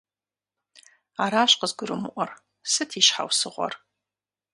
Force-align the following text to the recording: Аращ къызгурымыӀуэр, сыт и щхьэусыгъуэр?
Аращ 1.23 1.51
къызгурымыӀуэр, 1.59 2.31
сыт 2.71 2.91
и 2.99 3.01
щхьэусыгъуэр? 3.05 3.73